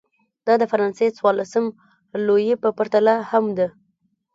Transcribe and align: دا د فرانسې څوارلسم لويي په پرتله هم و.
دا 0.45 0.53
د 0.61 0.63
فرانسې 0.71 1.07
څوارلسم 1.17 1.65
لويي 2.25 2.55
په 2.63 2.69
پرتله 2.77 3.15
هم 3.29 3.45
و. 3.57 3.59